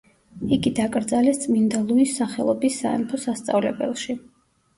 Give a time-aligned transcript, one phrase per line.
[0.55, 4.19] იგი დაკრძალეს წმინდა ლუის სახელობის სამეფო სასწავლებელში.